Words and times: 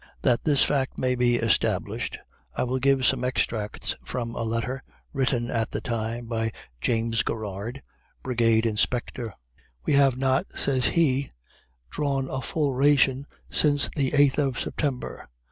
That 0.23 0.45
this 0.45 0.63
fact 0.63 0.97
may 0.97 1.13
be 1.13 1.35
established, 1.35 2.17
I 2.55 2.63
will 2.63 2.79
give 2.79 3.05
some 3.05 3.23
extracts 3.23 3.95
from 4.03 4.33
a 4.33 4.41
letter, 4.41 4.81
written 5.13 5.51
at 5.51 5.69
the 5.69 5.79
time, 5.79 6.25
by 6.25 6.49
James 6.81 7.21
Garrard, 7.21 7.83
Brigade 8.23 8.65
Inspector: 8.65 9.31
"We 9.85 9.93
have 9.93 10.17
not" 10.17 10.47
says 10.55 10.87
he 10.87 11.29
"drawn 11.91 12.27
a 12.31 12.41
full 12.41 12.73
ration 12.73 13.27
since 13.51 13.91
the 13.95 14.09
8th 14.13 14.57
September. 14.57 15.29